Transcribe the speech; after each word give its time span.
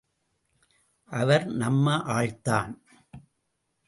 அவர் 1.03 1.45
நம்ம 1.45 1.95
ஆள்தான். 1.95 2.81